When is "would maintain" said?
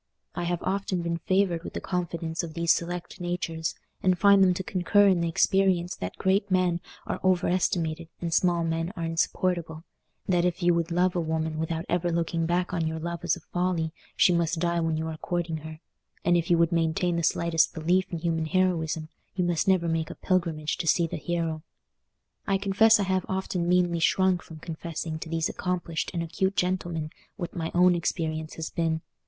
16.57-17.15